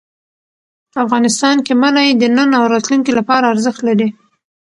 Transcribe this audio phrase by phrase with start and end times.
[1.03, 4.09] افغانستان کې منی د نن او راتلونکي لپاره ارزښت لري.